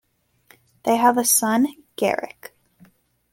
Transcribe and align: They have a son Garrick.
They 0.81 0.95
have 0.97 1.19
a 1.19 1.23
son 1.23 1.67
Garrick. 1.95 2.55